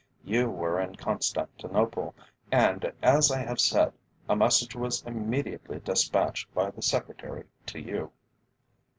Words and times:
You 0.23 0.49
were 0.49 0.79
in 0.81 0.95
Constantinople, 0.95 2.15
and, 2.51 2.91
as 3.03 3.29
I 3.31 3.37
have 3.43 3.59
said, 3.59 3.93
a 4.27 4.35
message 4.35 4.75
was 4.75 5.03
immediately 5.03 5.79
despatched 5.79 6.51
by 6.55 6.71
the 6.71 6.81
Secretary 6.81 7.45
to 7.67 7.79
you." 7.79 8.11